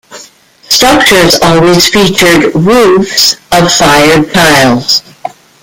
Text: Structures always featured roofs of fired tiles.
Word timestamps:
Structures 0.67 1.37
always 1.43 1.87
featured 1.87 2.55
roofs 2.55 3.35
of 3.51 3.71
fired 3.71 4.33
tiles. 4.33 5.03